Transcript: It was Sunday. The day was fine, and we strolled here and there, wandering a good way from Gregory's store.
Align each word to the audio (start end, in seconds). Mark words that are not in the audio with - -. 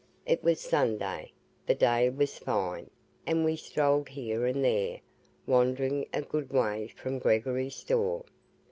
It 0.25 0.43
was 0.43 0.59
Sunday. 0.59 1.31
The 1.67 1.75
day 1.75 2.09
was 2.09 2.39
fine, 2.39 2.89
and 3.27 3.45
we 3.45 3.55
strolled 3.55 4.09
here 4.09 4.47
and 4.47 4.65
there, 4.65 4.99
wandering 5.45 6.07
a 6.11 6.23
good 6.23 6.49
way 6.51 6.87
from 6.87 7.19
Gregory's 7.19 7.75
store. 7.75 8.25